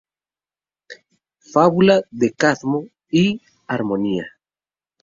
Fábula 1.53 2.01
de 2.09 2.33
Cadmo 2.33 2.87
y 3.11 3.39
Harmonía". 3.67 4.25